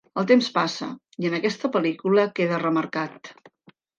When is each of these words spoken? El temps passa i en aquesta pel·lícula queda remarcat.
El 0.19 0.27
temps 0.29 0.45
passa 0.53 0.87
i 1.23 1.27
en 1.29 1.35
aquesta 1.39 1.71
pel·lícula 1.75 2.25
queda 2.39 2.61
remarcat. 2.65 3.33